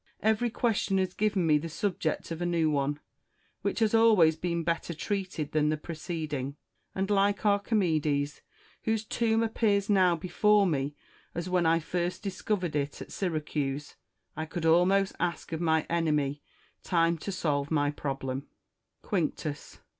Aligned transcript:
Every 0.23 0.49
question 0.49 0.97
has 0.97 1.13
given 1.13 1.45
me 1.45 1.59
the 1.59 1.69
subject 1.69 2.31
of 2.31 2.41
a 2.41 2.45
new 2.47 2.71
one, 2.71 2.99
which 3.61 3.81
has 3.81 3.93
always 3.93 4.35
been 4.35 4.63
better 4.63 4.95
treated 4.95 5.51
than 5.51 5.69
the 5.69 5.77
preceding; 5.77 6.55
and, 6.95 7.07
like 7.11 7.45
Archimedes, 7.45 8.41
whose 8.85 9.05
tomb 9.05 9.43
appears 9.43 9.91
now 9.91 10.15
before 10.15 10.65
me 10.65 10.95
as 11.35 11.49
when 11.49 11.67
I 11.67 11.77
first 11.77 12.23
discovered 12.23 12.75
it 12.75 12.99
at 12.99 13.11
Syracuse, 13.11 13.95
I 14.35 14.47
could 14.47 14.65
almost 14.65 15.13
ask 15.19 15.51
of 15.51 15.61
my 15.61 15.85
enemy 15.87 16.41
time 16.81 17.19
to 17.19 17.31
solve 17.31 17.69
my 17.69 17.91
problem. 17.91 18.47
Quinctus 19.03 19.81